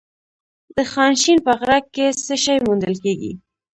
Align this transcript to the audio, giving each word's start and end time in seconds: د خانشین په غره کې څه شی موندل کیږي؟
د 0.75 0.77
خانشین 0.91 1.37
په 1.45 1.51
غره 1.59 1.79
کې 1.93 2.05
څه 2.25 2.35
شی 2.43 2.57
موندل 2.65 2.95
کیږي؟ 3.03 3.33